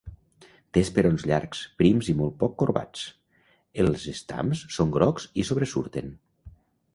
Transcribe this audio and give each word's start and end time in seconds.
Té 0.75 0.81
esperons 0.85 1.25
llargs, 1.31 1.59
prims 1.81 2.09
i 2.13 2.15
molt 2.21 2.39
poc 2.45 2.55
corbats, 2.63 3.03
els 3.85 4.07
estams 4.15 4.65
són 4.79 4.97
grocs 4.97 5.29
i 5.43 5.47
sobresurten. 5.53 6.11